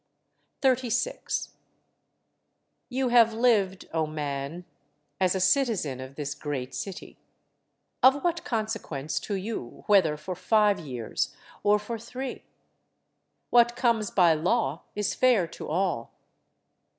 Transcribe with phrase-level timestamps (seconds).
[0.63, 1.49] 36.
[2.89, 4.65] You have lived, O man,
[5.19, 7.19] as a citizen of this great city;
[8.01, 12.45] of what consequence to you whether for five years or for three?
[13.51, 16.11] What comes by law is fair to all.